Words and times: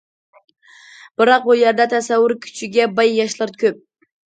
بىراق، 1.21 1.45
بۇ 1.51 1.59
يەردە 1.59 1.87
تەسەۋۋۇر 1.93 2.35
كۈچىگە 2.47 2.91
باي 2.99 3.17
ياشلار 3.21 3.57
كۆپ. 3.63 3.89